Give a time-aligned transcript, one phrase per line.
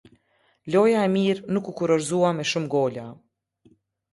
[0.75, 3.05] Loja e mirë nuk u kurorëzua me shumë gola.